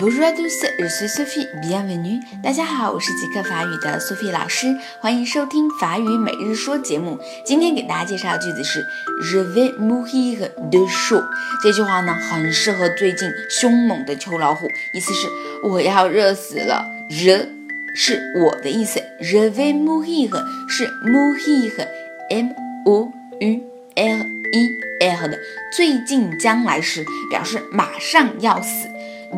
[0.00, 2.22] Bonjour à tous, je suis Sophie, bienvenue.
[2.42, 7.18] 大家好，我是极客法语的 Sophie 老师，欢迎收听法语每日说节目。
[7.44, 8.82] 今天给大家介绍的句子是
[9.22, 11.22] Je vais mourir de chaud。
[11.62, 15.28] 这句话呢，很适合最近凶猛的秋老虎，意思是
[15.64, 16.86] 我要热死了。
[17.10, 17.46] Je
[17.94, 20.30] 是我的意思，Je vais mourir
[20.66, 22.54] 是 mourir，m
[22.86, 23.60] o u
[23.96, 25.38] r e r 的
[25.70, 28.88] 最近将来时，表示马上要死。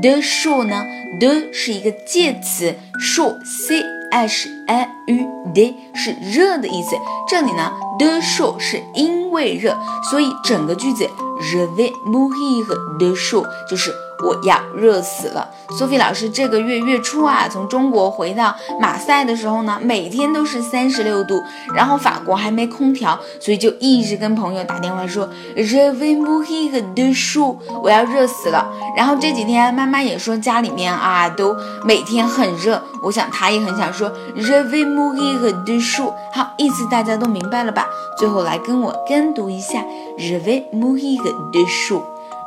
[0.00, 0.86] 的 show 呢
[1.20, 6.96] 的是一个介词，show c h a u d 是热的意思。
[7.28, 9.76] 这里呢的说是因为热，
[10.10, 11.08] 所以整个句子
[11.40, 12.64] je vais mourir
[12.98, 13.92] de chaud 就是。
[14.24, 21.42] 我要热死了，苏菲老师这个月月初啊，从中国回到马赛的时候呢，每天都是三十六度，
[21.74, 28.64] 然后法国还没空调，所以就一直跟朋友打电话说，Je vais mourir de chaud，我要热死了。
[28.96, 36.12] 然后这几天妈妈也说家里面啊都每天很热，我想她也很想说，Je vais mourir de chaud。
[36.32, 37.86] 好，意思大家都明白了吧？
[38.18, 39.84] 最后来跟我跟读一下
[40.18, 42.02] ，Je vais mourir de chaud。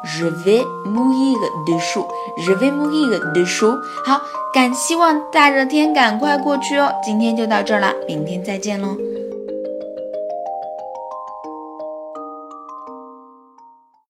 [0.05, 2.05] Je vais mourir de chaud.
[2.45, 3.75] Je vais mourir de chaud.
[4.05, 4.21] 好，
[4.53, 6.91] 赶希望大热天赶快过去哦。
[7.03, 8.95] 今天就到这儿了，明天再见喽。